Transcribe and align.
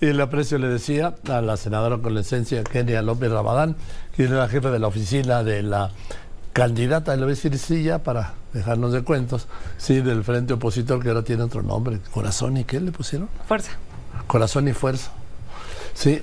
Y 0.00 0.06
el 0.06 0.20
aprecio 0.20 0.56
le 0.58 0.68
decía 0.68 1.14
a 1.28 1.40
la 1.42 1.58
senadora 1.58 1.98
con 1.98 2.14
licencia 2.14 2.64
Kenia 2.64 3.02
López 3.02 3.30
Ramadán, 3.30 3.76
quien 4.16 4.28
es 4.28 4.34
la 4.34 4.48
jefa 4.48 4.70
de 4.70 4.78
la 4.78 4.86
oficina 4.86 5.42
de 5.42 5.62
la 5.62 5.90
candidata, 6.54 7.14
le 7.16 7.22
voy 7.22 7.32
a 7.32 7.34
decir 7.34 7.58
sí 7.58 7.82
ya 7.82 7.98
para 7.98 8.34
dejarnos 8.54 8.92
de 8.92 9.02
cuentos, 9.02 9.46
sí, 9.76 10.00
del 10.00 10.24
frente 10.24 10.54
opositor 10.54 11.02
que 11.02 11.10
ahora 11.10 11.22
tiene 11.22 11.42
otro 11.42 11.62
nombre, 11.62 12.00
Corazón 12.12 12.56
y 12.56 12.64
qué 12.64 12.80
le 12.80 12.92
pusieron? 12.92 13.28
Fuerza. 13.46 13.72
Corazón 14.26 14.68
y 14.68 14.72
Fuerza. 14.72 15.10
Sí, 15.94 16.22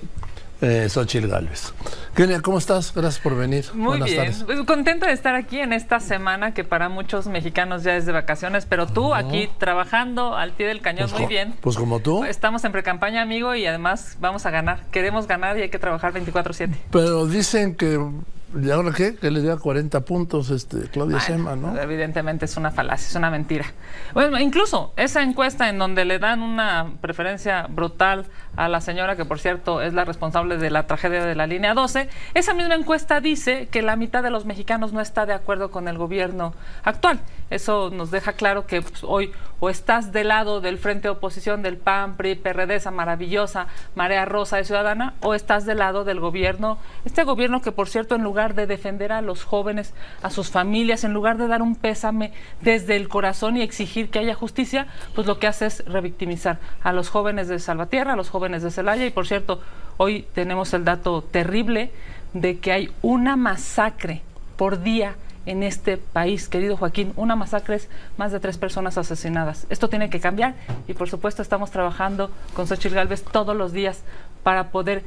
eh, 0.62 0.88
Xochitl 0.90 1.28
Galvez. 1.28 1.74
Kenia, 2.16 2.42
¿cómo 2.42 2.58
estás? 2.58 2.94
Gracias 2.94 3.22
por 3.22 3.36
venir. 3.36 3.66
Muy 3.74 4.02
bien. 4.02 4.34
Pues, 4.46 4.62
contenta 4.62 5.08
de 5.08 5.14
estar 5.14 5.36
aquí 5.36 5.60
en 5.60 5.72
esta 5.74 6.00
semana 6.00 6.54
que 6.54 6.64
para 6.64 6.90
muchos 6.90 7.28
mexicanos 7.28 7.84
ya 7.84 7.96
es 7.96 8.06
de 8.06 8.12
vacaciones, 8.12 8.66
pero 8.66 8.88
tú 8.88 9.14
aquí 9.14 9.50
trabajando 9.60 10.36
al 10.36 10.54
pie 10.54 10.68
del 10.68 10.82
cañón 10.82 11.10
Pues 11.10 11.22
muy 11.22 11.30
bien. 11.30 11.54
Pues 11.62 11.78
como 11.78 12.00
tú. 12.00 12.24
Estamos 12.24 12.64
en 12.66 12.72
precampaña, 12.72 13.22
amigo, 13.22 13.54
y 13.56 13.66
además 13.66 14.18
vamos 14.20 14.46
a 14.46 14.52
ganar. 14.52 14.82
Queremos 14.92 15.28
ganar 15.28 15.58
y 15.58 15.62
hay 15.62 15.70
que 15.70 15.80
trabajar 15.80 16.14
24/7. 16.14 16.76
Pero 16.92 17.26
dicen 17.28 17.76
que, 17.76 18.00
¿y 18.56 18.70
ahora 18.70 18.92
qué? 18.96 19.16
Que 19.16 19.32
le 19.32 19.42
dio 19.42 19.60
40 19.60 20.02
puntos 20.02 20.50
este, 20.50 20.90
Claudia 20.90 21.20
Sheinbaum, 21.20 21.62
¿no? 21.62 21.78
Evidentemente 21.80 22.46
es 22.46 22.58
una 22.58 22.72
falacia, 22.72 23.08
es 23.08 23.16
una 23.16 23.30
mentira. 23.30 23.66
Bueno, 24.14 24.40
incluso 24.40 24.94
esa 24.96 25.22
encuesta 25.24 25.70
en 25.70 25.78
donde 25.78 26.06
le 26.06 26.20
dan 26.20 26.42
una 26.42 26.92
preferencia 27.02 27.68
brutal 27.70 28.26
a 28.56 28.68
la 28.68 28.82
señora, 28.82 29.16
que 29.16 29.26
por 29.26 29.40
cierto 29.40 29.82
es 29.82 29.94
la 29.94 30.06
responsable 30.06 30.58
de 30.58 30.72
la 30.72 30.88
tragedia 30.88 31.26
de 31.26 31.36
la 31.36 31.48
línea 31.48 31.74
12, 31.74 32.10
esa 32.34 32.54
misma 32.54 32.76
encuesta 32.76 33.22
dice 33.22 33.68
que 33.68 33.82
la 33.82 33.96
mitad 33.96 34.24
de 34.24 34.30
los 34.30 34.46
mexicanos 34.46 34.94
no 34.94 35.02
está 35.02 35.26
de 35.26 35.34
acuerdo 35.34 35.72
con 35.72 35.88
el 35.88 35.98
gobierno 35.98 36.54
actual. 36.84 37.20
Eso 37.50 37.90
nos 37.90 38.12
deja 38.12 38.34
claro 38.34 38.66
que 38.66 38.82
pues, 38.82 39.04
hoy 39.04 39.32
o 39.60 39.70
estás 39.70 40.12
del 40.12 40.28
lado 40.28 40.62
del 40.62 40.78
frente 40.78 41.04
de 41.04 41.10
oposición 41.10 41.62
del 41.62 41.78
PAN, 41.78 42.16
PRI, 42.16 42.40
esa 42.70 42.92
maravillosa 42.92 43.68
marea 43.96 44.26
rosa 44.26 44.58
de 44.58 44.66
ciudadana, 44.66 45.16
o 45.22 45.34
estás 45.34 45.66
del 45.66 45.80
lado 45.80 46.04
del 46.04 46.20
gobierno, 46.20 46.78
este 47.06 47.24
gobierno 47.24 47.62
que 47.62 47.72
por 47.72 47.90
cierto 47.90 48.16
en 48.16 48.24
lugar 48.24 48.54
de 48.54 48.68
defender 48.68 49.12
a 49.12 49.22
los 49.22 49.44
jóvenes, 49.44 49.94
a 50.22 50.30
sus 50.30 50.52
familias, 50.52 51.04
en 51.04 51.14
lugar 51.14 51.38
de 51.38 51.48
dar 51.48 51.62
un 51.62 51.76
pésame 51.76 52.34
desde 52.62 52.96
el 52.96 53.10
corazón 53.10 53.58
y 53.58 53.62
exigir 53.62 54.10
que 54.10 54.20
haya 54.20 54.36
justicia, 54.36 54.88
pues 55.16 55.26
lo 55.26 55.40
que 55.40 55.48
hace 55.48 55.66
es 55.66 55.84
revictimizar 55.86 56.60
a 56.84 56.94
los 56.94 57.10
jóvenes 57.10 57.48
de 57.48 57.60
Salvatierra, 57.60 58.14
a 58.14 58.18
los 58.18 58.30
jóvenes 58.30 58.62
de 58.62 58.72
Celaya, 58.72 59.06
y 59.06 59.12
por 59.12 59.26
cierto, 59.26 59.62
hoy 59.98 60.28
tenemos 60.34 60.74
el 60.74 60.86
dato 60.86 61.24
terrible 61.24 61.92
de 62.34 62.60
que 62.60 62.72
hay 62.72 62.92
una 63.02 63.36
masacre 63.36 64.22
por 64.58 64.82
día 64.82 65.16
en 65.48 65.64
este 65.64 65.98
país, 65.98 66.48
querido 66.48 66.78
Joaquín. 66.78 67.14
Una 67.16 67.36
masacre 67.36 67.78
es 67.78 67.90
más 68.18 68.32
de 68.32 68.40
tres 68.40 68.58
personas 68.58 68.98
asesinadas. 68.98 69.66
Esto 69.70 69.90
tiene 69.90 70.10
que 70.10 70.20
cambiar 70.20 70.54
y 70.88 70.94
por 70.94 71.10
supuesto 71.10 71.42
estamos 71.42 71.72
trabajando 71.72 72.30
con 72.54 72.68
Xochitl 72.68 72.94
Galvez 72.96 73.24
todos 73.24 73.56
los 73.56 73.72
días 73.72 74.02
para 74.44 74.70
poder 74.70 75.04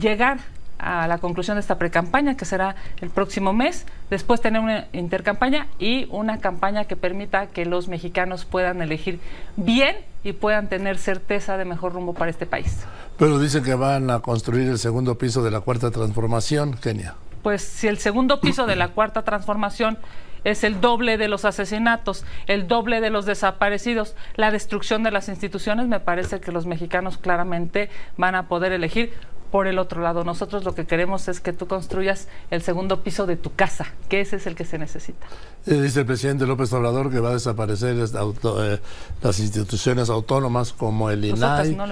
llegar 0.00 0.38
a 0.78 1.06
la 1.06 1.18
conclusión 1.18 1.56
de 1.56 1.60
esta 1.60 1.78
precampaña 1.78 2.36
que 2.36 2.44
será 2.44 2.74
el 3.00 3.10
próximo 3.10 3.52
mes, 3.52 3.86
después 4.10 4.40
tener 4.40 4.60
una 4.60 4.88
intercampaña 4.92 5.68
y 5.78 6.08
una 6.10 6.40
campaña 6.40 6.86
que 6.86 6.96
permita 6.96 7.46
que 7.46 7.64
los 7.66 7.86
mexicanos 7.86 8.44
puedan 8.44 8.82
elegir 8.82 9.20
bien 9.56 9.96
y 10.24 10.32
puedan 10.32 10.68
tener 10.68 10.98
certeza 10.98 11.56
de 11.56 11.64
mejor 11.64 11.92
rumbo 11.92 12.14
para 12.14 12.30
este 12.30 12.46
país. 12.46 12.80
Pero 13.18 13.38
dicen 13.38 13.62
que 13.62 13.74
van 13.74 14.10
a 14.10 14.20
construir 14.20 14.68
el 14.68 14.78
segundo 14.78 15.16
piso 15.16 15.44
de 15.44 15.52
la 15.52 15.60
cuarta 15.60 15.90
transformación, 15.90 16.76
Kenia. 16.76 17.14
Pues 17.42 17.62
si 17.62 17.88
el 17.88 17.98
segundo 17.98 18.40
piso 18.40 18.66
de 18.66 18.76
la 18.76 18.88
cuarta 18.88 19.22
transformación 19.22 19.98
es 20.44 20.64
el 20.64 20.80
doble 20.80 21.18
de 21.18 21.28
los 21.28 21.44
asesinatos, 21.44 22.24
el 22.46 22.66
doble 22.66 23.00
de 23.00 23.10
los 23.10 23.26
desaparecidos, 23.26 24.14
la 24.34 24.50
destrucción 24.50 25.02
de 25.04 25.10
las 25.12 25.28
instituciones, 25.28 25.86
me 25.86 26.00
parece 26.00 26.40
que 26.40 26.50
los 26.52 26.66
mexicanos 26.66 27.16
claramente 27.18 27.90
van 28.16 28.34
a 28.34 28.48
poder 28.48 28.72
elegir 28.72 29.12
por 29.52 29.66
el 29.66 29.78
otro 29.78 30.00
lado. 30.02 30.24
Nosotros 30.24 30.64
lo 30.64 30.74
que 30.74 30.86
queremos 30.86 31.28
es 31.28 31.38
que 31.40 31.52
tú 31.52 31.66
construyas 31.68 32.26
el 32.50 32.62
segundo 32.62 33.02
piso 33.04 33.26
de 33.26 33.36
tu 33.36 33.54
casa, 33.54 33.86
que 34.08 34.20
ese 34.22 34.36
es 34.36 34.46
el 34.46 34.54
que 34.56 34.64
se 34.64 34.78
necesita. 34.78 35.26
Eh, 35.66 35.74
dice 35.74 36.00
el 36.00 36.06
presidente 36.06 36.46
López 36.46 36.72
Obrador 36.72 37.10
que 37.10 37.20
va 37.20 37.28
a 37.30 37.34
desaparecer 37.34 37.96
esta 38.00 38.18
auto- 38.20 38.64
eh, 38.64 38.80
las 39.22 39.38
instituciones 39.38 40.08
autónomas 40.10 40.72
como 40.72 41.10
el 41.10 41.24
INAI, 41.24 41.74
no 41.76 41.86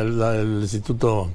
la- 0.00 0.34
el 0.34 0.58
Instituto 0.62 1.30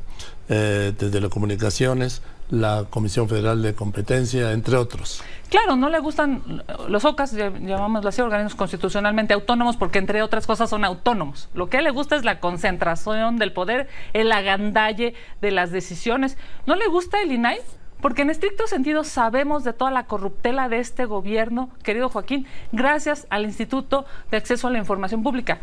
eh, 0.49 0.91
de 0.97 1.09
Telecomunicaciones, 1.11 2.21
la 2.49 2.85
Comisión 2.89 3.29
Federal 3.29 3.61
de 3.61 3.73
Competencia, 3.75 4.51
entre 4.51 4.75
otros. 4.77 5.21
Claro, 5.49 5.75
no 5.75 5.89
le 5.89 5.99
gustan 5.99 6.63
los 6.87 7.05
OCAS, 7.05 7.35
ll- 7.35 7.65
llamámoslo 7.65 8.09
así, 8.09 8.21
organismos 8.21 8.55
constitucionalmente 8.55 9.33
autónomos, 9.33 9.77
porque 9.77 9.97
entre 9.99 10.21
otras 10.21 10.45
cosas 10.45 10.69
son 10.69 10.85
autónomos. 10.85 11.49
Lo 11.53 11.69
que 11.69 11.81
le 11.81 11.89
gusta 11.91 12.15
es 12.15 12.23
la 12.23 12.39
concentración 12.39 13.37
del 13.37 13.51
poder, 13.53 13.87
el 14.13 14.31
agandalle 14.31 15.15
de 15.41 15.51
las 15.51 15.71
decisiones. 15.71 16.37
¿No 16.67 16.75
le 16.75 16.87
gusta 16.87 17.21
el 17.21 17.31
INAI? 17.31 17.59
Porque 18.01 18.21
en 18.21 18.29
estricto 18.29 18.65
sentido 18.67 19.03
sabemos 19.03 19.63
de 19.63 19.73
toda 19.73 19.91
la 19.91 20.05
corruptela 20.05 20.69
de 20.69 20.79
este 20.79 21.05
gobierno, 21.05 21.69
querido 21.83 22.09
Joaquín, 22.09 22.47
gracias 22.71 23.27
al 23.29 23.43
Instituto 23.43 24.05
de 24.31 24.37
Acceso 24.37 24.67
a 24.67 24.71
la 24.71 24.77
Información 24.77 25.21
Pública. 25.21 25.59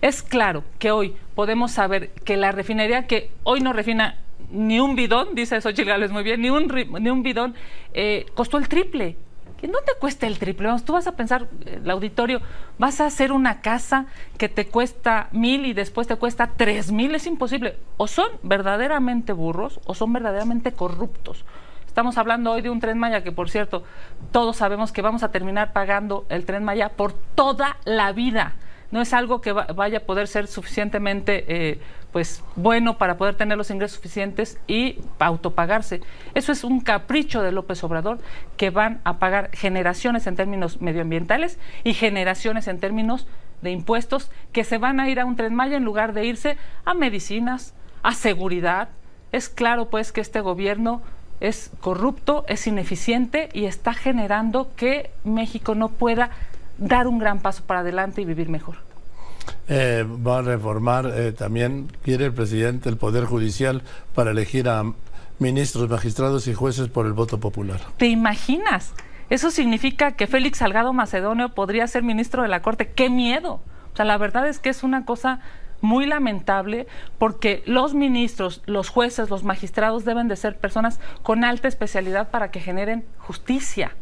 Es 0.00 0.22
claro 0.22 0.64
que 0.78 0.90
hoy 0.90 1.14
podemos 1.34 1.72
saber 1.72 2.10
que 2.10 2.36
la 2.36 2.52
refinería 2.52 3.06
que 3.06 3.30
hoy 3.44 3.60
no 3.60 3.72
refina 3.72 4.18
ni 4.50 4.80
un 4.80 4.94
bidón, 4.96 5.34
dice 5.34 5.60
Xochitl 5.60 5.88
Gálvez 5.88 6.10
muy 6.10 6.22
bien, 6.22 6.40
ni 6.40 6.50
un, 6.50 6.66
ni 7.00 7.10
un 7.10 7.22
bidón, 7.22 7.54
eh, 7.92 8.26
costó 8.34 8.58
el 8.58 8.68
triple. 8.68 9.16
¿Y 9.62 9.68
no 9.68 9.78
te 9.86 9.92
cuesta 9.98 10.26
el 10.26 10.38
triple? 10.38 10.66
Vamos, 10.66 10.84
tú 10.84 10.92
vas 10.92 11.06
a 11.06 11.16
pensar, 11.16 11.48
el 11.64 11.90
auditorio, 11.90 12.42
vas 12.78 13.00
a 13.00 13.06
hacer 13.06 13.32
una 13.32 13.62
casa 13.62 14.04
que 14.36 14.50
te 14.50 14.66
cuesta 14.66 15.28
mil 15.32 15.64
y 15.64 15.72
después 15.72 16.06
te 16.06 16.16
cuesta 16.16 16.50
tres 16.58 16.92
mil, 16.92 17.14
es 17.14 17.26
imposible. 17.26 17.78
O 17.96 18.06
son 18.06 18.28
verdaderamente 18.42 19.32
burros 19.32 19.80
o 19.86 19.94
son 19.94 20.12
verdaderamente 20.12 20.72
corruptos. 20.72 21.46
Estamos 21.86 22.18
hablando 22.18 22.52
hoy 22.52 22.60
de 22.60 22.68
un 22.68 22.80
tren 22.80 22.98
Maya 22.98 23.24
que, 23.24 23.32
por 23.32 23.48
cierto, 23.48 23.82
todos 24.30 24.58
sabemos 24.58 24.92
que 24.92 25.00
vamos 25.00 25.22
a 25.22 25.32
terminar 25.32 25.72
pagando 25.72 26.26
el 26.28 26.44
tren 26.44 26.62
Maya 26.62 26.90
por 26.90 27.14
toda 27.14 27.78
la 27.86 28.12
vida. 28.12 28.56
No 28.90 29.00
es 29.00 29.14
algo 29.14 29.40
que 29.40 29.52
va- 29.52 29.66
vaya 29.74 29.98
a 29.98 30.02
poder 30.02 30.28
ser 30.28 30.46
suficientemente 30.48 31.44
eh, 31.48 31.80
pues, 32.16 32.42
bueno 32.54 32.96
para 32.96 33.18
poder 33.18 33.34
tener 33.34 33.58
los 33.58 33.70
ingresos 33.70 33.96
suficientes 33.96 34.58
y 34.66 35.00
autopagarse. 35.18 36.00
Eso 36.32 36.50
es 36.50 36.64
un 36.64 36.80
capricho 36.80 37.42
de 37.42 37.52
López 37.52 37.84
Obrador 37.84 38.20
que 38.56 38.70
van 38.70 39.02
a 39.04 39.18
pagar 39.18 39.50
generaciones 39.52 40.26
en 40.26 40.34
términos 40.34 40.80
medioambientales 40.80 41.58
y 41.84 41.92
generaciones 41.92 42.68
en 42.68 42.80
términos 42.80 43.26
de 43.60 43.70
impuestos 43.70 44.30
que 44.52 44.64
se 44.64 44.78
van 44.78 44.98
a 44.98 45.10
ir 45.10 45.20
a 45.20 45.26
un 45.26 45.36
tren 45.36 45.54
Maya 45.54 45.76
en 45.76 45.84
lugar 45.84 46.14
de 46.14 46.24
irse 46.24 46.56
a 46.86 46.94
medicinas, 46.94 47.74
a 48.02 48.14
seguridad. 48.14 48.88
Es 49.30 49.50
claro 49.50 49.90
pues 49.90 50.10
que 50.10 50.22
este 50.22 50.40
gobierno 50.40 51.02
es 51.40 51.70
corrupto, 51.82 52.46
es 52.48 52.66
ineficiente 52.66 53.50
y 53.52 53.66
está 53.66 53.92
generando 53.92 54.70
que 54.74 55.10
México 55.24 55.74
no 55.74 55.90
pueda 55.90 56.30
dar 56.78 57.08
un 57.08 57.18
gran 57.18 57.40
paso 57.40 57.64
para 57.64 57.80
adelante 57.80 58.22
y 58.22 58.24
vivir 58.24 58.48
mejor. 58.48 58.86
Eh, 59.68 60.04
va 60.04 60.38
a 60.38 60.42
reformar 60.42 61.10
eh, 61.14 61.32
también, 61.32 61.90
quiere 62.02 62.26
el 62.26 62.32
presidente, 62.32 62.88
el 62.88 62.96
Poder 62.96 63.24
Judicial 63.24 63.82
para 64.14 64.30
elegir 64.30 64.68
a 64.68 64.84
ministros, 65.38 65.88
magistrados 65.88 66.46
y 66.46 66.54
jueces 66.54 66.88
por 66.88 67.06
el 67.06 67.12
voto 67.12 67.40
popular. 67.40 67.80
¿Te 67.96 68.06
imaginas? 68.06 68.94
Eso 69.28 69.50
significa 69.50 70.12
que 70.12 70.28
Félix 70.28 70.58
Salgado 70.58 70.92
Macedonio 70.92 71.48
podría 71.48 71.86
ser 71.88 72.04
ministro 72.04 72.42
de 72.42 72.48
la 72.48 72.62
Corte. 72.62 72.92
¡Qué 72.92 73.10
miedo! 73.10 73.60
O 73.92 73.96
sea, 73.96 74.04
la 74.04 74.18
verdad 74.18 74.46
es 74.48 74.60
que 74.60 74.68
es 74.68 74.84
una 74.84 75.04
cosa 75.04 75.40
muy 75.80 76.06
lamentable 76.06 76.86
porque 77.18 77.62
los 77.66 77.92
ministros, 77.94 78.62
los 78.66 78.88
jueces, 78.88 79.30
los 79.30 79.42
magistrados 79.42 80.04
deben 80.04 80.28
de 80.28 80.36
ser 80.36 80.58
personas 80.58 81.00
con 81.22 81.44
alta 81.44 81.68
especialidad 81.68 82.30
para 82.30 82.50
que 82.50 82.60
generen 82.60 83.04
justicia. 83.18 83.96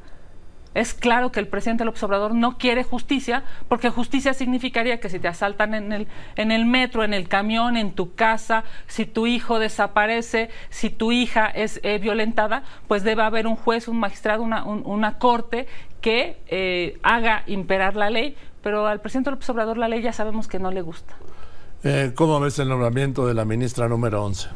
Es 0.74 0.92
claro 0.92 1.30
que 1.32 1.38
el 1.40 1.46
presidente 1.48 1.84
López 1.84 2.02
Obrador 2.02 2.34
no 2.34 2.58
quiere 2.58 2.82
justicia, 2.82 3.44
porque 3.68 3.90
justicia 3.90 4.34
significaría 4.34 4.98
que 5.00 5.08
si 5.08 5.18
te 5.20 5.28
asaltan 5.28 5.72
en 5.74 5.92
el, 5.92 6.08
en 6.36 6.50
el 6.50 6.66
metro, 6.66 7.04
en 7.04 7.14
el 7.14 7.28
camión, 7.28 7.76
en 7.76 7.92
tu 7.92 8.14
casa, 8.14 8.64
si 8.88 9.06
tu 9.06 9.26
hijo 9.28 9.58
desaparece, 9.60 10.50
si 10.70 10.90
tu 10.90 11.12
hija 11.12 11.46
es 11.46 11.78
eh, 11.84 11.98
violentada, 11.98 12.64
pues 12.88 13.04
debe 13.04 13.22
haber 13.22 13.46
un 13.46 13.54
juez, 13.56 13.86
un 13.88 13.98
magistrado, 14.00 14.42
una, 14.42 14.64
un- 14.64 14.82
una 14.84 15.18
corte 15.18 15.66
que 16.00 16.38
eh, 16.48 16.98
haga 17.02 17.44
imperar 17.46 17.94
la 17.96 18.10
ley, 18.10 18.36
pero 18.62 18.86
al 18.86 19.00
presidente 19.00 19.30
López 19.30 19.48
Obrador 19.50 19.78
la 19.78 19.88
ley 19.88 20.02
ya 20.02 20.12
sabemos 20.12 20.48
que 20.48 20.58
no 20.58 20.70
le 20.70 20.82
gusta. 20.82 21.14
Eh, 21.84 22.12
¿Cómo 22.14 22.40
ves 22.40 22.58
el 22.58 22.68
nombramiento 22.68 23.26
de 23.26 23.34
la 23.34 23.44
ministra 23.44 23.88
número 23.88 24.24
11? 24.24 24.48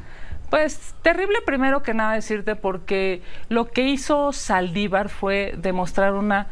Pues 0.51 0.95
terrible 1.03 1.39
primero 1.45 1.83
que 1.83 1.93
nada 1.95 2.15
decirte 2.15 2.57
porque 2.57 3.23
lo 3.49 3.67
que 3.67 3.89
hizo 3.89 4.33
Saldívar 4.33 5.09
fue 5.11 5.55
demostrar 5.59 6.15
una 6.15 6.47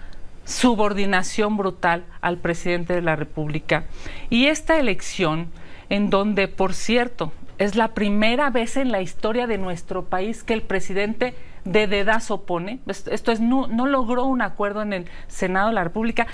subordinación 0.44 1.56
brutal 1.56 2.04
al 2.20 2.36
presidente 2.38 2.92
de 2.94 3.02
la 3.02 3.16
República. 3.16 3.84
Y 4.30 4.46
esta 4.46 4.78
elección, 4.78 5.48
en 5.88 6.10
donde, 6.10 6.46
por 6.46 6.74
cierto, 6.74 7.32
es 7.58 7.74
la 7.74 7.88
primera 7.94 8.50
vez 8.50 8.76
en 8.76 8.92
la 8.92 9.00
historia 9.00 9.46
de 9.46 9.56
nuestro 9.58 10.04
país 10.04 10.44
que 10.44 10.52
el 10.52 10.62
presidente 10.62 11.34
de 11.64 11.86
dedazo 11.86 12.42
pone, 12.42 12.80
es- 12.86 13.08
esto 13.08 13.32
es, 13.32 13.40
no 13.40 13.66
logró 13.86 14.24
un 14.24 14.42
acuerdo 14.42 14.82
en 14.82 14.92
el 14.92 15.06
Senado 15.26 15.68
de 15.68 15.74
la 15.74 15.84
República, 15.84 16.26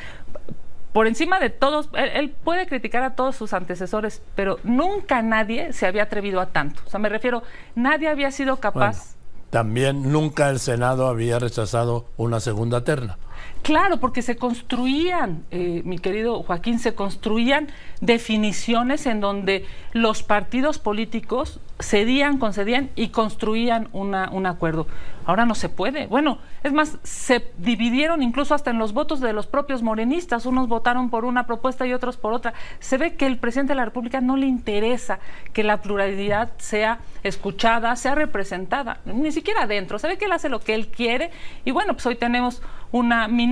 por 0.92 1.06
encima 1.06 1.40
de 1.40 1.50
todos, 1.50 1.88
él, 1.94 2.34
puede 2.44 2.66
criticar 2.66 3.02
a 3.02 3.14
todos 3.14 3.36
sus 3.36 3.52
antecesores, 3.52 4.22
pero 4.34 4.58
nunca 4.62 5.22
nadie 5.22 5.72
se 5.72 5.86
había 5.86 6.04
atrevido 6.04 6.40
a 6.40 6.46
tanto. 6.46 6.82
O 6.86 6.90
sea, 6.90 7.00
me 7.00 7.08
refiero, 7.08 7.42
nadie 7.74 8.08
había 8.08 8.30
sido 8.30 8.56
capaz. 8.56 9.16
también 9.50 10.12
nunca 10.12 10.50
el 10.50 10.58
Senado 10.58 11.08
había 11.08 11.38
rechazado 11.38 12.06
una 12.16 12.40
segunda 12.40 12.84
terna. 12.84 13.18
Claro, 13.62 13.98
porque 13.98 14.22
se 14.22 14.36
construían, 14.36 15.44
eh, 15.52 15.82
mi 15.84 15.98
querido 15.98 16.42
Joaquín, 16.42 16.80
se 16.80 16.96
construían 16.96 17.68
definiciones 18.00 19.06
en 19.06 19.20
donde 19.20 19.64
los 19.92 20.24
partidos 20.24 20.80
políticos 20.80 21.60
cedían, 21.80 22.38
concedían 22.38 22.90
y 22.96 23.08
construían 23.08 23.88
una, 23.92 24.30
un 24.32 24.46
acuerdo. 24.46 24.88
Ahora 25.24 25.44
no 25.44 25.54
se 25.54 25.68
puede. 25.68 26.06
Bueno, 26.06 26.38
es 26.64 26.72
más, 26.72 26.98
se 27.04 27.52
dividieron 27.58 28.22
incluso 28.22 28.54
hasta 28.54 28.70
en 28.72 28.78
los 28.78 28.92
votos 28.92 29.20
de 29.20 29.32
los 29.32 29.46
propios 29.46 29.82
morenistas. 29.82 30.46
Unos 30.46 30.66
votaron 30.66 31.10
por 31.10 31.24
una 31.24 31.46
propuesta 31.46 31.86
y 31.86 31.92
otros 31.92 32.16
por 32.16 32.32
otra. 32.32 32.54
Se 32.80 32.98
ve 32.98 33.14
que 33.14 33.26
el 33.26 33.38
presidente 33.38 33.72
de 33.72 33.76
la 33.76 33.84
República 33.84 34.20
no 34.20 34.36
le 34.36 34.46
interesa 34.46 35.20
que 35.52 35.62
la 35.62 35.80
pluralidad 35.80 36.50
sea 36.58 36.98
escuchada, 37.22 37.94
sea 37.94 38.16
representada, 38.16 38.98
ni 39.04 39.30
siquiera 39.30 39.62
adentro. 39.62 40.00
Se 40.00 40.08
ve 40.08 40.18
que 40.18 40.24
él 40.24 40.32
hace 40.32 40.48
lo 40.48 40.58
que 40.58 40.74
él 40.74 40.88
quiere. 40.88 41.30
Y 41.64 41.70
bueno, 41.70 41.92
pues 41.92 42.06
hoy 42.06 42.16
tenemos 42.16 42.60
una 42.90 43.28
ministra 43.28 43.51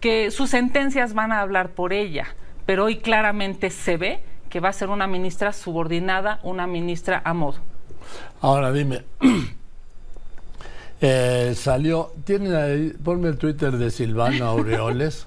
que 0.00 0.30
sus 0.30 0.50
sentencias 0.50 1.14
van 1.14 1.32
a 1.32 1.40
hablar 1.40 1.70
por 1.70 1.92
ella, 1.92 2.26
pero 2.66 2.84
hoy 2.84 2.98
claramente 2.98 3.70
se 3.70 3.96
ve 3.96 4.20
que 4.48 4.60
va 4.60 4.70
a 4.70 4.72
ser 4.72 4.88
una 4.88 5.06
ministra 5.06 5.52
subordinada, 5.52 6.40
una 6.42 6.66
ministra 6.66 7.20
a 7.24 7.34
modo. 7.34 7.58
Ahora 8.40 8.72
dime, 8.72 9.04
eh, 11.00 11.54
salió, 11.56 12.12
tiene 12.24 12.56
ahí, 12.56 12.94
ponme 13.02 13.28
el 13.28 13.38
Twitter 13.38 13.76
de 13.76 13.90
Silvano 13.90 14.44
Aureoles, 14.48 15.26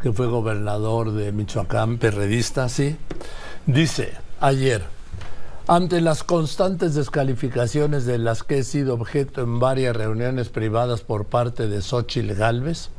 que 0.00 0.12
fue 0.12 0.26
gobernador 0.26 1.12
de 1.12 1.32
Michoacán, 1.32 1.98
perredista, 1.98 2.68
sí. 2.68 2.96
Dice, 3.66 4.12
ayer, 4.40 4.82
ante 5.68 6.00
las 6.00 6.24
constantes 6.24 6.94
descalificaciones 6.94 8.04
de 8.04 8.18
las 8.18 8.42
que 8.42 8.58
he 8.58 8.64
sido 8.64 8.94
objeto 8.94 9.42
en 9.42 9.60
varias 9.60 9.94
reuniones 9.94 10.48
privadas 10.48 11.02
por 11.02 11.26
parte 11.26 11.68
de 11.68 11.80
Xochitl 11.80 12.34
Galvez, 12.34 12.90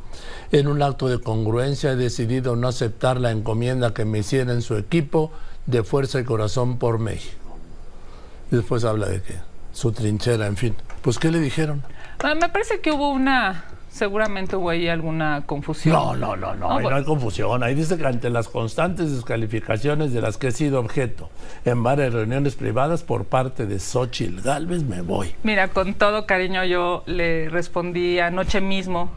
en 0.51 0.67
un 0.67 0.81
acto 0.81 1.07
de 1.07 1.19
congruencia 1.19 1.91
he 1.91 1.95
decidido 1.95 2.55
no 2.55 2.67
aceptar 2.67 3.19
la 3.19 3.31
encomienda 3.31 3.93
que 3.93 4.05
me 4.05 4.19
hiciera 4.19 4.53
en 4.53 4.61
su 4.61 4.75
equipo 4.77 5.31
de 5.65 5.83
fuerza 5.83 6.19
y 6.19 6.23
corazón 6.23 6.77
por 6.77 6.99
México. 6.99 7.57
Y 8.51 8.57
después 8.57 8.83
habla 8.83 9.07
de 9.07 9.21
que 9.21 9.35
su 9.71 9.91
trinchera, 9.91 10.47
en 10.47 10.57
fin. 10.57 10.75
Pues, 11.01 11.19
¿qué 11.19 11.31
le 11.31 11.39
dijeron? 11.39 11.83
Ah, 12.23 12.35
me 12.35 12.49
parece 12.49 12.79
que 12.79 12.91
hubo 12.91 13.09
una 13.09 13.65
seguramente 13.93 14.55
hubo 14.55 14.71
ahí 14.71 14.87
alguna 14.87 15.43
confusión. 15.45 15.93
No, 15.93 16.15
no, 16.15 16.35
no, 16.35 16.55
no, 16.55 16.79
no, 16.79 16.95
hay 16.95 17.03
confusión. 17.03 17.63
Ahí 17.63 17.75
dice 17.75 17.97
que 17.97 18.05
ante 18.05 18.29
las 18.29 18.49
constantes 18.49 19.11
descalificaciones 19.11 20.11
de 20.13 20.21
las 20.21 20.37
que 20.37 20.47
he 20.47 20.51
sido 20.51 20.79
objeto 20.79 21.29
en 21.63 21.83
varias 21.83 22.11
reuniones 22.11 22.55
privadas 22.55 23.03
por 23.03 23.25
parte 23.25 23.67
de 23.67 23.79
Xochitl 23.79 24.41
Galvez, 24.41 24.83
me 24.83 25.01
voy. 25.01 25.35
Mira, 25.43 25.67
con 25.67 25.93
todo 25.93 26.25
cariño 26.25 26.65
yo 26.65 27.03
le 27.05 27.49
respondí 27.49 28.19
anoche 28.19 28.61
mismo 28.61 29.11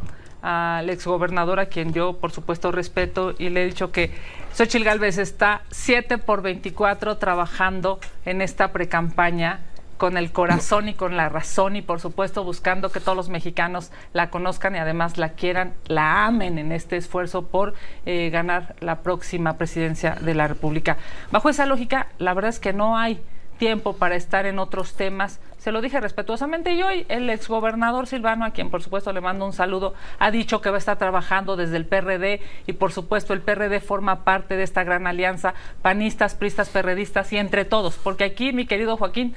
al 0.46 0.88
exgobernador, 0.90 1.58
a 1.58 1.66
quien 1.66 1.92
yo 1.92 2.18
por 2.18 2.30
supuesto 2.30 2.70
respeto, 2.70 3.34
y 3.36 3.48
le 3.48 3.64
he 3.64 3.66
dicho 3.66 3.90
que 3.90 4.12
Xochitl 4.54 4.84
Galvez 4.84 5.18
está 5.18 5.62
7 5.72 6.18
por 6.18 6.40
24 6.40 7.16
trabajando 7.16 7.98
en 8.24 8.40
esta 8.40 8.70
precampaña 8.70 9.62
con 9.96 10.16
el 10.16 10.30
corazón 10.30 10.88
y 10.88 10.94
con 10.94 11.16
la 11.16 11.28
razón 11.28 11.74
y 11.74 11.82
por 11.82 11.98
supuesto 11.98 12.44
buscando 12.44 12.92
que 12.92 13.00
todos 13.00 13.16
los 13.16 13.28
mexicanos 13.28 13.90
la 14.12 14.30
conozcan 14.30 14.76
y 14.76 14.78
además 14.78 15.18
la 15.18 15.30
quieran, 15.30 15.74
la 15.88 16.26
amen 16.26 16.58
en 16.58 16.70
este 16.70 16.96
esfuerzo 16.96 17.46
por 17.46 17.74
eh, 18.04 18.30
ganar 18.30 18.76
la 18.78 19.00
próxima 19.00 19.58
presidencia 19.58 20.16
de 20.20 20.34
la 20.34 20.46
República. 20.46 20.96
Bajo 21.32 21.48
esa 21.48 21.66
lógica, 21.66 22.06
la 22.18 22.34
verdad 22.34 22.50
es 22.50 22.60
que 22.60 22.72
no 22.72 22.96
hay 22.96 23.20
tiempo 23.56 23.94
para 23.94 24.16
estar 24.16 24.46
en 24.46 24.58
otros 24.58 24.94
temas. 24.94 25.40
Se 25.58 25.72
lo 25.72 25.80
dije 25.80 26.00
respetuosamente 26.00 26.72
y 26.72 26.82
hoy 26.82 27.06
el 27.08 27.28
exgobernador 27.28 28.06
Silvano, 28.06 28.44
a 28.44 28.50
quien 28.50 28.70
por 28.70 28.82
supuesto 28.82 29.12
le 29.12 29.20
mando 29.20 29.44
un 29.44 29.52
saludo, 29.52 29.94
ha 30.18 30.30
dicho 30.30 30.60
que 30.60 30.70
va 30.70 30.76
a 30.76 30.78
estar 30.78 30.98
trabajando 30.98 31.56
desde 31.56 31.76
el 31.76 31.86
PRD 31.86 32.40
y 32.66 32.72
por 32.74 32.92
supuesto 32.92 33.32
el 33.32 33.40
PRD 33.40 33.80
forma 33.80 34.24
parte 34.24 34.56
de 34.56 34.62
esta 34.62 34.84
gran 34.84 35.06
alianza, 35.06 35.54
panistas, 35.82 36.34
pristas, 36.34 36.68
perredistas 36.68 37.32
y 37.32 37.38
entre 37.38 37.64
todos, 37.64 37.96
porque 37.96 38.24
aquí, 38.24 38.52
mi 38.52 38.66
querido 38.66 38.96
Joaquín, 38.96 39.34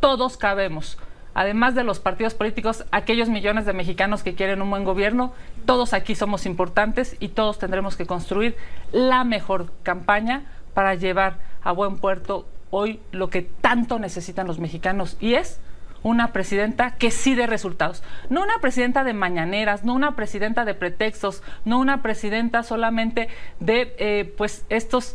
todos 0.00 0.36
cabemos. 0.36 0.98
Además 1.32 1.74
de 1.74 1.84
los 1.84 2.00
partidos 2.00 2.34
políticos, 2.34 2.84
aquellos 2.90 3.28
millones 3.28 3.64
de 3.64 3.72
mexicanos 3.72 4.22
que 4.22 4.34
quieren 4.34 4.62
un 4.62 4.70
buen 4.70 4.84
gobierno, 4.84 5.32
todos 5.64 5.94
aquí 5.94 6.14
somos 6.14 6.44
importantes 6.44 7.16
y 7.20 7.28
todos 7.28 7.58
tendremos 7.58 7.96
que 7.96 8.06
construir 8.06 8.56
la 8.90 9.22
mejor 9.24 9.72
campaña 9.82 10.44
para 10.74 10.94
llevar 10.94 11.38
a 11.62 11.72
buen 11.72 11.98
puerto 11.98 12.46
hoy 12.70 13.00
lo 13.12 13.30
que 13.30 13.42
tanto 13.42 13.98
necesitan 13.98 14.46
los 14.46 14.58
mexicanos 14.58 15.16
y 15.20 15.34
es 15.34 15.60
una 16.02 16.32
presidenta 16.32 16.92
que 16.92 17.10
sí 17.10 17.34
dé 17.34 17.46
resultados. 17.46 18.02
No 18.30 18.42
una 18.42 18.58
presidenta 18.60 19.04
de 19.04 19.12
mañaneras, 19.12 19.84
no 19.84 19.94
una 19.94 20.16
presidenta 20.16 20.64
de 20.64 20.74
pretextos, 20.74 21.42
no 21.64 21.78
una 21.78 22.02
presidenta 22.02 22.62
solamente 22.62 23.28
de 23.58 23.94
eh, 23.98 24.34
pues 24.36 24.64
estos 24.70 25.14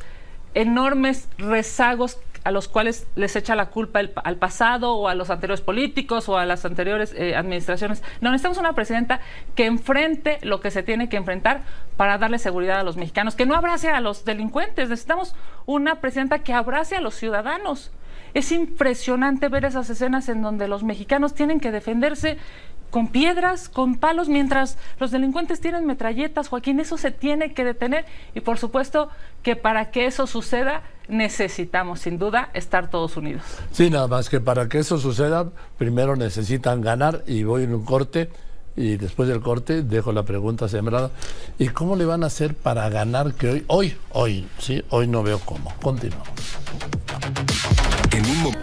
enormes 0.54 1.28
rezagos 1.38 2.20
a 2.46 2.52
los 2.52 2.68
cuales 2.68 3.08
les 3.16 3.36
echa 3.36 3.56
la 3.56 3.72
culpa 3.72 4.00
al 4.24 4.38
pasado 4.38 4.94
o 4.94 5.08
a 5.08 5.16
los 5.16 5.32
anteriores 5.32 5.62
políticos 5.62 6.30
o 6.30 6.38
a 6.38 6.46
las 6.46 6.64
anteriores 6.64 7.12
eh, 7.18 7.36
administraciones. 7.36 8.04
No, 8.22 8.30
necesitamos 8.30 8.60
una 8.60 8.74
presidenta 8.74 9.20
que 9.56 9.66
enfrente 9.66 10.38
lo 10.44 10.62
que 10.62 10.70
se 10.70 10.84
tiene 10.84 11.10
que 11.10 11.18
enfrentar 11.18 11.64
para 11.98 12.20
darle 12.20 12.38
seguridad 12.38 12.80
a 12.80 12.84
los 12.84 12.98
mexicanos, 12.98 13.36
que 13.36 13.48
no 13.48 13.56
abrace 13.56 13.90
a 13.90 14.00
los 14.00 14.26
delincuentes. 14.26 14.90
Necesitamos 14.90 15.36
una 15.66 16.02
presidenta 16.02 16.40
que 16.40 16.54
abrace 16.54 16.96
a 16.96 17.02
los 17.02 17.16
ciudadanos. 17.16 17.92
Es 18.36 18.52
impresionante 18.52 19.50
ver 19.50 19.66
esas 19.66 19.90
escenas 19.90 20.30
en 20.30 20.44
donde 20.44 20.68
los 20.68 20.84
mexicanos 20.84 21.34
tienen 21.34 21.60
que 21.60 21.72
defenderse 21.72 22.38
con 22.90 23.10
piedras, 23.10 23.70
con 23.70 23.96
palos, 23.96 24.30
mientras 24.30 24.78
los 25.00 25.12
delincuentes 25.12 25.60
tienen 25.60 25.86
metralletas, 25.86 26.48
Joaquín, 26.48 26.80
eso 26.80 26.98
se 26.98 27.12
tiene 27.12 27.54
que 27.54 27.64
detener 27.64 28.06
y 28.34 28.42
por 28.42 28.58
supuesto 28.58 29.10
que 29.44 29.56
para 29.56 29.92
que 29.92 30.06
eso 30.06 30.28
suceda 30.28 30.82
necesitamos 31.08 32.00
sin 32.00 32.18
duda 32.18 32.50
estar 32.54 32.90
todos 32.90 33.18
unidos. 33.18 33.44
Sí, 33.72 33.90
nada 33.90 34.08
más 34.08 34.30
que 34.30 34.40
para 34.40 34.68
que 34.70 34.80
eso 34.80 34.98
suceda, 34.98 35.50
primero 35.78 36.16
necesitan 36.16 36.82
ganar 36.82 37.24
y 37.28 37.44
voy 37.44 37.64
en 37.64 37.76
un 37.76 37.86
corte 37.86 38.30
y 38.76 38.98
después 38.98 39.30
del 39.30 39.42
corte 39.42 39.84
dejo 39.84 40.12
la 40.12 40.24
pregunta 40.24 40.68
sembrada. 40.68 41.12
¿Y 41.58 41.70
cómo 41.70 41.96
le 41.96 42.06
van 42.06 42.24
a 42.24 42.28
hacer 42.28 42.56
para 42.56 42.90
ganar 42.90 43.34
que 43.34 43.50
hoy, 43.50 43.66
hoy, 43.68 43.98
hoy, 44.12 44.48
sí, 44.60 44.84
hoy 44.90 45.08
no 45.08 45.24
veo 45.24 45.40
cómo? 45.40 45.74
Continuamos. 45.82 46.28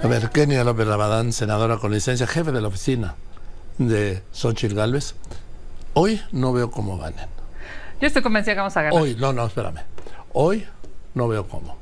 A 0.02 0.06
ver, 0.06 0.30
Kenia 0.30 0.64
López 0.64 0.86
Rabadán, 0.86 1.32
senadora 1.32 1.78
con 1.78 1.92
licencia, 1.92 2.26
jefe 2.26 2.52
de 2.52 2.60
la 2.60 2.68
oficina 2.68 3.14
de 3.78 4.22
Xochitl 4.32 4.74
Galvez, 4.74 5.14
hoy 5.94 6.20
no 6.32 6.52
veo 6.52 6.70
cómo 6.70 6.98
ganen. 6.98 7.26
Yo 8.00 8.06
estoy 8.06 8.22
convencida 8.22 8.54
que 8.54 8.60
vamos 8.60 8.76
a 8.76 8.82
ganar. 8.82 9.00
Hoy, 9.00 9.16
no, 9.18 9.32
no, 9.32 9.46
espérame. 9.46 9.80
Hoy 10.32 10.66
no 11.14 11.28
veo 11.28 11.46
cómo. 11.46 11.76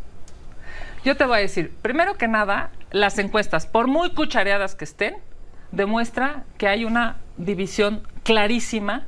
Yo 1.05 1.17
te 1.17 1.25
voy 1.25 1.39
a 1.39 1.41
decir, 1.41 1.73
primero 1.81 2.15
que 2.15 2.29
nada, 2.29 2.71
las 2.91 3.19
encuestas, 3.19 3.67
por 3.67 3.87
muy 3.87 4.11
cuchareadas 4.11 4.75
que 4.75 4.85
estén, 4.85 5.17
demuestra 5.73 6.45
que 6.59 6.69
hay 6.69 6.85
una 6.85 7.17
división 7.39 8.03
clarísima 8.23 9.07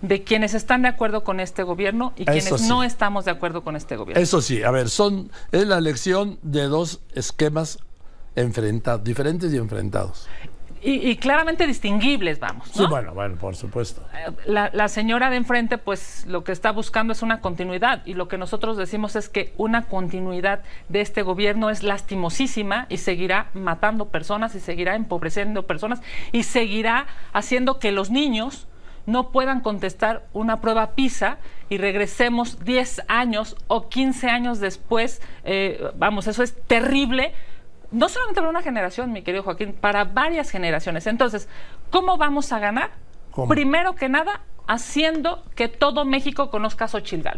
de 0.00 0.22
quienes 0.22 0.54
están 0.54 0.82
de 0.82 0.88
acuerdo 0.88 1.24
con 1.24 1.40
este 1.40 1.64
gobierno 1.64 2.12
y 2.16 2.24
quienes 2.24 2.62
no 2.62 2.82
estamos 2.82 3.24
de 3.24 3.32
acuerdo 3.32 3.62
con 3.62 3.76
este 3.76 3.96
gobierno. 3.96 4.22
Eso 4.22 4.40
sí, 4.40 4.62
a 4.62 4.70
ver, 4.70 4.88
son 4.88 5.30
es 5.52 5.66
la 5.66 5.76
elección 5.76 6.38
de 6.42 6.62
dos 6.62 7.00
esquemas 7.14 7.78
enfrentados, 8.36 9.02
diferentes 9.02 9.52
y 9.52 9.56
enfrentados. 9.56 10.28
Y, 10.82 11.16
claramente 11.16 11.66
distinguibles, 11.66 12.38
vamos. 12.38 12.68
Sí, 12.72 12.84
bueno, 12.88 13.12
bueno, 13.12 13.36
por 13.36 13.56
supuesto. 13.56 14.02
Eh, 14.14 14.32
la, 14.46 14.88
señora 14.88 15.30
de 15.30 15.36
enfrente, 15.36 15.78
pues 15.78 16.24
lo 16.26 16.44
que 16.44 16.52
está 16.52 16.70
buscando 16.70 17.12
es 17.12 17.22
una 17.22 17.40
continuidad 17.40 18.02
y 18.06 18.14
lo 18.14 18.28
que 18.28 18.38
nosotros 18.38 18.76
decimos 18.76 19.16
es 19.16 19.28
que 19.28 19.52
una 19.56 19.86
continuidad 19.86 20.62
de 20.88 21.00
este 21.00 21.22
gobierno 21.22 21.70
es 21.70 21.82
lastimosísima 21.82 22.86
y 22.88 22.98
seguirá 22.98 23.50
matando 23.54 24.08
personas 24.08 24.54
y 24.54 24.60
seguirá 24.60 24.94
empobreciendo 24.94 25.66
personas 25.66 26.00
y 26.32 26.44
seguirá 26.44 27.06
haciendo 27.32 27.78
que 27.78 27.92
los 27.92 28.10
niños 28.10 28.68
no 29.08 29.30
puedan 29.30 29.60
contestar 29.60 30.26
una 30.34 30.60
prueba 30.60 30.94
PISA 30.94 31.38
y 31.70 31.78
regresemos 31.78 32.62
10 32.62 33.02
años 33.08 33.56
o 33.66 33.88
15 33.88 34.28
años 34.28 34.60
después. 34.60 35.22
Eh, 35.44 35.82
vamos, 35.96 36.26
eso 36.26 36.42
es 36.42 36.54
terrible 36.66 37.32
no 37.90 38.08
solamente 38.08 38.40
para 38.40 38.50
una 38.50 38.62
generación, 38.62 39.12
mi 39.12 39.22
querido 39.22 39.42
Joaquín, 39.42 39.72
para 39.72 40.04
varias 40.04 40.50
generaciones. 40.50 41.06
Entonces, 41.06 41.48
¿cómo 41.90 42.16
vamos 42.16 42.52
a 42.52 42.58
ganar? 42.58 42.90
Primero 43.48 43.94
que 43.94 44.08
nada, 44.08 44.40
haciendo 44.66 45.44
que 45.54 45.68
todo 45.68 46.04
México 46.04 46.50
conozca 46.50 46.86
a 46.86 46.88
Xochitl. 46.88 47.28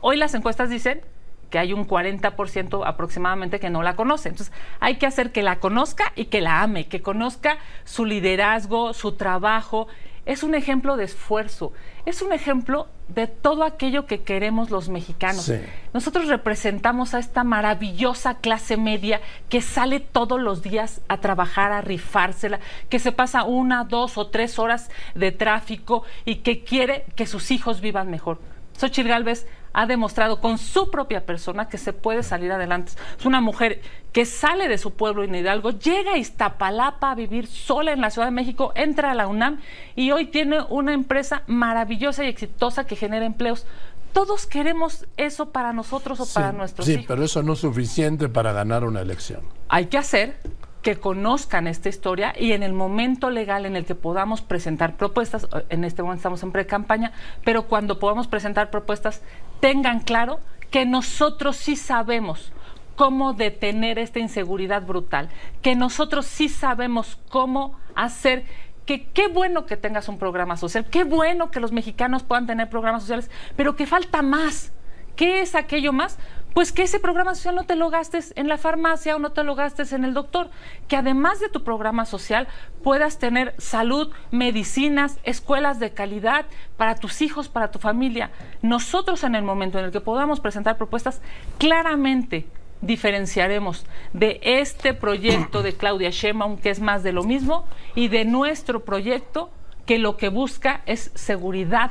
Hoy 0.00 0.16
las 0.16 0.34
encuestas 0.34 0.70
dicen 0.70 1.02
que 1.50 1.58
hay 1.58 1.72
un 1.72 1.86
40% 1.86 2.82
aproximadamente 2.86 3.60
que 3.60 3.70
no 3.70 3.82
la 3.82 3.96
conoce. 3.96 4.28
Entonces, 4.28 4.54
hay 4.80 4.96
que 4.96 5.06
hacer 5.06 5.32
que 5.32 5.42
la 5.42 5.60
conozca 5.60 6.12
y 6.14 6.26
que 6.26 6.40
la 6.40 6.62
ame, 6.62 6.88
que 6.88 7.02
conozca 7.02 7.58
su 7.84 8.04
liderazgo, 8.04 8.92
su 8.92 9.12
trabajo, 9.12 9.88
es 10.28 10.42
un 10.42 10.54
ejemplo 10.54 10.98
de 10.98 11.04
esfuerzo, 11.04 11.72
es 12.04 12.20
un 12.20 12.34
ejemplo 12.34 12.86
de 13.08 13.26
todo 13.26 13.64
aquello 13.64 14.04
que 14.04 14.20
queremos 14.20 14.70
los 14.70 14.90
mexicanos. 14.90 15.44
Sí. 15.44 15.58
Nosotros 15.94 16.28
representamos 16.28 17.14
a 17.14 17.18
esta 17.18 17.44
maravillosa 17.44 18.34
clase 18.34 18.76
media 18.76 19.22
que 19.48 19.62
sale 19.62 20.00
todos 20.00 20.38
los 20.38 20.62
días 20.62 21.00
a 21.08 21.16
trabajar, 21.16 21.72
a 21.72 21.80
rifársela, 21.80 22.60
que 22.90 22.98
se 22.98 23.10
pasa 23.10 23.44
una, 23.44 23.84
dos 23.84 24.18
o 24.18 24.26
tres 24.26 24.58
horas 24.58 24.90
de 25.14 25.32
tráfico 25.32 26.04
y 26.26 26.36
que 26.36 26.62
quiere 26.62 27.06
que 27.16 27.26
sus 27.26 27.50
hijos 27.50 27.80
vivan 27.80 28.10
mejor. 28.10 28.38
Xochitl 28.78 29.08
Gálvez 29.08 29.46
ha 29.78 29.86
demostrado 29.86 30.40
con 30.40 30.58
su 30.58 30.90
propia 30.90 31.24
persona 31.24 31.68
que 31.68 31.78
se 31.78 31.92
puede 31.92 32.24
salir 32.24 32.50
adelante. 32.50 32.90
Es 33.16 33.24
una 33.24 33.40
mujer 33.40 33.80
que 34.10 34.24
sale 34.24 34.66
de 34.66 34.76
su 34.76 34.94
pueblo 34.94 35.22
en 35.22 35.32
Hidalgo, 35.32 35.70
llega 35.70 36.14
a 36.14 36.18
Iztapalapa 36.18 37.12
a 37.12 37.14
vivir 37.14 37.46
sola 37.46 37.92
en 37.92 38.00
la 38.00 38.10
Ciudad 38.10 38.26
de 38.26 38.32
México, 38.32 38.72
entra 38.74 39.12
a 39.12 39.14
la 39.14 39.28
UNAM 39.28 39.60
y 39.94 40.10
hoy 40.10 40.26
tiene 40.26 40.62
una 40.68 40.94
empresa 40.94 41.44
maravillosa 41.46 42.24
y 42.24 42.28
exitosa 42.28 42.88
que 42.88 42.96
genera 42.96 43.24
empleos. 43.24 43.66
Todos 44.12 44.46
queremos 44.46 45.06
eso 45.16 45.50
para 45.50 45.72
nosotros 45.72 46.18
o 46.18 46.26
para 46.26 46.50
nuestros 46.50 46.84
sí, 46.84 46.94
hijos. 46.94 47.04
pero 47.06 47.22
eso 47.22 47.44
no 47.44 47.52
es 47.52 47.60
suficiente 47.60 48.28
para 48.28 48.52
ganar 48.52 48.82
una 48.82 49.00
elección. 49.00 49.42
Hay 49.68 49.86
que 49.86 49.98
hacer 49.98 50.40
que 50.82 50.96
conozcan 50.96 51.66
esta 51.66 51.88
historia 51.88 52.32
y 52.38 52.52
en 52.52 52.62
el 52.62 52.72
momento 52.72 53.30
legal 53.30 53.66
en 53.66 53.76
el 53.76 53.84
que 53.84 53.94
podamos 53.94 54.42
presentar 54.42 54.96
propuestas, 54.96 55.44
eh, 55.44 55.64
en 55.70 55.84
este 55.84 56.02
momento 56.02 56.20
estamos 56.20 56.42
en 56.42 56.52
pre-campaña, 56.52 57.12
pero 57.44 57.64
cuando 57.64 57.98
podamos 57.98 58.28
presentar 58.28 58.70
propuestas, 58.70 59.22
tengan 59.60 60.00
claro 60.00 60.40
que 60.70 60.86
nosotros 60.86 61.56
sí 61.56 61.76
sabemos 61.76 62.52
cómo 62.94 63.32
detener 63.32 63.98
esta 63.98 64.18
inseguridad 64.18 64.82
brutal, 64.82 65.28
que 65.62 65.76
nosotros 65.76 66.26
sí 66.26 66.48
sabemos 66.48 67.18
cómo 67.28 67.78
hacer 67.94 68.44
que 68.86 69.04
qué 69.10 69.28
bueno 69.28 69.66
que 69.66 69.76
tengas 69.76 70.08
un 70.08 70.18
programa 70.18 70.56
social, 70.56 70.86
qué 70.86 71.04
bueno 71.04 71.50
que 71.50 71.60
los 71.60 71.72
mexicanos 71.72 72.22
puedan 72.22 72.46
tener 72.46 72.70
programas 72.70 73.02
sociales, 73.02 73.30
pero 73.54 73.76
que 73.76 73.86
falta 73.86 74.22
más. 74.22 74.72
¿Qué 75.14 75.40
es 75.40 75.56
aquello 75.56 75.92
más? 75.92 76.16
Pues 76.54 76.72
que 76.72 76.82
ese 76.82 76.98
programa 76.98 77.34
social 77.34 77.54
no 77.54 77.64
te 77.64 77.76
lo 77.76 77.88
gastes 77.88 78.32
en 78.36 78.48
la 78.48 78.58
farmacia 78.58 79.14
o 79.14 79.18
no 79.18 79.30
te 79.30 79.44
lo 79.44 79.54
gastes 79.54 79.92
en 79.92 80.04
el 80.04 80.14
doctor. 80.14 80.50
Que 80.88 80.96
además 80.96 81.40
de 81.40 81.48
tu 81.48 81.62
programa 81.62 82.04
social 82.04 82.48
puedas 82.82 83.18
tener 83.18 83.54
salud, 83.58 84.12
medicinas, 84.30 85.18
escuelas 85.22 85.78
de 85.78 85.92
calidad 85.92 86.46
para 86.76 86.96
tus 86.96 87.22
hijos, 87.22 87.48
para 87.48 87.70
tu 87.70 87.78
familia. 87.78 88.30
Nosotros 88.62 89.22
en 89.24 89.34
el 89.34 89.42
momento 89.42 89.78
en 89.78 89.84
el 89.84 89.92
que 89.92 90.00
podamos 90.00 90.40
presentar 90.40 90.76
propuestas, 90.76 91.20
claramente 91.58 92.46
diferenciaremos 92.80 93.86
de 94.12 94.40
este 94.42 94.94
proyecto 94.94 95.62
de 95.62 95.74
Claudia 95.74 96.10
Sheinbaum, 96.10 96.58
que 96.58 96.70
es 96.70 96.80
más 96.80 97.02
de 97.02 97.12
lo 97.12 97.24
mismo, 97.24 97.66
y 97.94 98.08
de 98.08 98.24
nuestro 98.24 98.84
proyecto, 98.84 99.50
que 99.86 99.98
lo 99.98 100.16
que 100.16 100.28
busca 100.28 100.82
es 100.86 101.10
seguridad, 101.14 101.90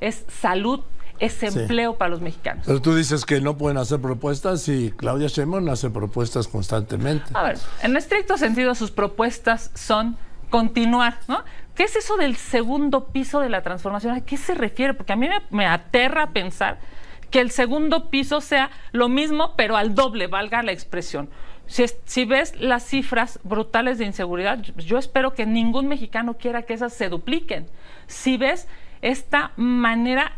es 0.00 0.24
salud 0.28 0.82
es 1.20 1.32
Sí. 1.34 1.46
empleo 1.46 1.96
para 1.98 2.10
los 2.10 2.20
mexicanos. 2.20 2.64
Pero 2.66 2.80
tú 2.82 2.94
dices 2.94 3.24
que 3.24 3.40
no 3.40 3.56
pueden 3.58 3.78
hacer 3.78 4.00
propuestas 4.00 4.68
y 4.68 4.90
Claudia 4.92 5.28
Sheinbaum 5.28 5.68
hace 5.68 5.90
propuestas 5.90 6.48
constantemente. 6.48 7.30
A 7.34 7.42
ver, 7.42 7.58
en 7.82 7.96
estricto 7.96 8.36
sentido 8.38 8.74
sus 8.74 8.90
propuestas 8.90 9.70
son 9.74 10.16
continuar, 10.50 11.18
¿no? 11.28 11.42
¿Qué 11.74 11.84
es 11.84 11.94
eso 11.96 12.16
del 12.16 12.36
segundo 12.36 13.08
piso 13.08 13.40
de 13.40 13.48
la 13.48 13.62
transformación? 13.62 14.14
¿A 14.14 14.20
qué 14.22 14.36
se 14.36 14.54
refiere? 14.54 14.94
Porque 14.94 15.12
a 15.12 15.16
mí 15.16 15.28
me, 15.28 15.40
me 15.50 15.66
aterra 15.66 16.30
pensar 16.30 16.78
que 17.30 17.40
el 17.40 17.50
segundo 17.50 18.08
piso 18.10 18.40
sea 18.40 18.70
lo 18.92 19.08
mismo, 19.08 19.54
pero 19.56 19.76
al 19.76 19.94
doble, 19.94 20.26
valga 20.26 20.62
la 20.62 20.72
expresión. 20.72 21.28
Si, 21.66 21.82
es- 21.82 21.98
si 22.06 22.24
ves 22.24 22.54
las 22.58 22.82
cifras 22.84 23.38
brutales 23.44 23.98
de 23.98 24.06
inseguridad, 24.06 24.58
yo, 24.62 24.72
yo 24.78 24.98
espero 24.98 25.34
que 25.34 25.44
ningún 25.44 25.86
mexicano 25.86 26.38
quiera 26.38 26.62
que 26.62 26.72
esas 26.72 26.94
se 26.94 27.10
dupliquen. 27.10 27.66
Si 28.06 28.38
ves 28.38 28.66
esta 29.02 29.52
manera 29.56 30.32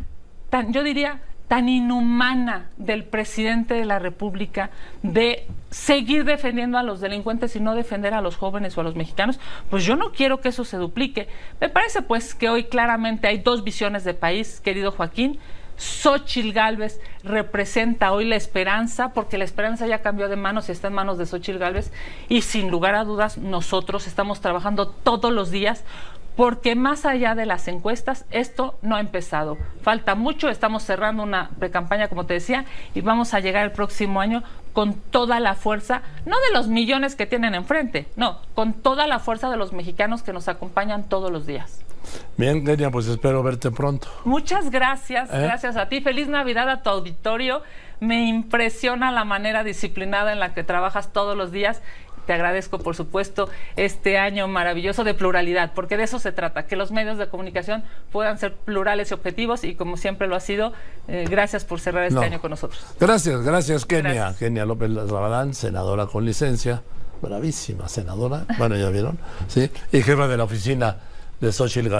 tan, 0.50 0.73
yo 0.73 0.83
diría, 0.83 1.21
tan 1.50 1.69
inhumana 1.69 2.71
del 2.76 3.02
presidente 3.02 3.75
de 3.75 3.85
la 3.85 3.99
República 3.99 4.71
de 5.02 5.49
seguir 5.71 6.25
defendiendo 6.25 6.78
a 6.78 6.85
los 6.85 7.00
delincuentes 7.00 7.57
y 7.57 7.61
no 7.61 7.75
defender 7.75 8.14
a 8.14 8.21
los 8.21 8.37
jóvenes 8.37 8.78
o 8.78 8.83
a 8.83 8.85
los 8.85 8.95
mexicanos, 8.95 9.40
pues 9.69 9.85
yo 9.85 9.97
no 9.97 10.12
quiero 10.12 10.40
que 10.40 10.50
eso 10.50 10.64
se 10.64 10.76
duplique. 10.76 11.26
Me 11.61 11.69
parece 11.69 12.02
pues 12.02 12.37
que 12.37 12.49
hoy 12.49 12.64
claramente 12.64 13.26
hay 13.26 13.38
dos 13.38 13.64
visiones 13.64 14.04
de 14.04 14.14
país, 14.14 14.61
querido 14.61 14.92
Joaquín. 14.92 15.40
Xochil 15.76 16.52
Gálvez 16.52 17.00
representa 17.25 18.12
hoy 18.12 18.26
la 18.26 18.37
esperanza, 18.37 19.12
porque 19.14 19.38
la 19.38 19.45
esperanza 19.45 19.87
ya 19.87 20.02
cambió 20.02 20.28
de 20.28 20.37
manos 20.37 20.69
y 20.69 20.73
está 20.73 20.88
en 20.88 20.95
manos 20.95 21.19
de 21.19 21.26
Xochil 21.26 21.59
Gálvez. 21.59 21.90
Y 22.28 22.42
sin 22.42 22.71
lugar 22.71 22.95
a 22.95 23.02
dudas, 23.02 23.38
nosotros 23.38 24.07
estamos 24.07 24.40
trabajando 24.40 24.88
todos 24.88 25.33
los 25.33 25.50
días 25.50 25.85
porque 26.37 26.75
más 26.75 27.04
allá 27.04 27.34
de 27.34 27.46
las 27.46 27.68
encuestas, 27.68 28.25
esto 28.30 28.78
no 28.82 28.96
ha 28.96 29.00
empezado. 29.00 29.58
Falta 29.82 30.14
mucho, 30.14 30.49
estamos 30.49 30.82
cerrando 30.82 31.22
una 31.22 31.50
precampaña, 31.58 32.08
como 32.08 32.26
te 32.26 32.34
decía, 32.34 32.64
y 32.94 33.00
vamos 33.00 33.34
a 33.34 33.40
llegar 33.40 33.64
el 33.64 33.72
próximo 33.72 34.20
año 34.20 34.42
con 34.72 34.94
toda 34.94 35.40
la 35.40 35.54
fuerza, 35.54 36.02
no 36.26 36.37
de 36.37 36.54
los 36.54 36.68
millones 36.68 37.16
que 37.16 37.26
tienen 37.26 37.54
enfrente, 37.54 38.06
no, 38.16 38.38
con 38.54 38.72
toda 38.72 39.06
la 39.06 39.18
fuerza 39.18 39.50
de 39.50 39.56
los 39.56 39.72
mexicanos 39.72 40.22
que 40.22 40.32
nos 40.32 40.49
acompañan 40.49 41.08
todos 41.08 41.30
los 41.30 41.46
días. 41.46 41.82
Bien, 42.37 42.64
Kenia, 42.64 42.90
pues 42.90 43.06
espero 43.06 43.42
verte 43.42 43.70
pronto. 43.70 44.08
Muchas 44.25 44.70
gracias, 44.70 45.28
¿Eh? 45.30 45.42
gracias 45.42 45.76
a 45.76 45.88
ti. 45.88 46.00
Feliz 46.00 46.28
Navidad 46.28 46.68
a 46.70 46.82
tu 46.82 46.90
auditorio. 46.90 47.62
Me 48.00 48.26
impresiona 48.26 49.10
la 49.10 49.25
manera 49.25 49.62
disciplinada 49.62 50.32
en 50.32 50.40
la 50.40 50.54
que 50.54 50.64
trabajas 50.64 51.12
todos 51.12 51.37
los 51.37 51.52
días. 51.52 51.82
Te 52.30 52.34
agradezco, 52.34 52.78
por 52.78 52.94
supuesto, 52.94 53.49
este 53.75 54.16
año 54.16 54.46
maravilloso 54.46 55.02
de 55.02 55.14
pluralidad, 55.14 55.72
porque 55.75 55.96
de 55.96 56.04
eso 56.04 56.20
se 56.20 56.30
trata, 56.30 56.68
que 56.68 56.76
los 56.76 56.92
medios 56.92 57.18
de 57.18 57.26
comunicación 57.26 57.82
puedan 58.12 58.38
ser 58.38 58.54
plurales 58.54 59.10
y 59.10 59.14
objetivos, 59.14 59.64
y 59.64 59.75
como 59.75 59.96
siempre 59.96 60.28
lo 60.28 60.37
ha 60.37 60.40
sido, 60.40 60.72
eh, 61.08 61.26
gracias 61.28 61.64
por 61.64 61.80
cerrar 61.80 62.04
este 62.04 62.14
No. 62.14 62.20
año 62.20 62.40
con 62.40 62.50
nosotros. 62.50 62.80
Gracias, 63.00 63.42
gracias, 63.42 63.84
Kenia. 63.84 64.12
Gracias. 64.12 64.37
Kenia 64.37 64.64
López 64.64 64.92
Rabadán, 64.92 65.54
senadora 65.54 66.06
con 66.06 66.25
licencia, 66.25 66.82
bravísima 67.20 67.88
senadora, 67.88 68.44
bueno, 68.58 68.76
ya 68.76 68.90
vieron, 68.90 69.18
¿sí? 69.49 69.68
Y 69.90 70.00
jefa 70.00 70.28
de 70.28 70.37
la 70.37 70.44
oficina 70.44 70.99
de 71.40 71.50
Gálvez. 71.50 71.90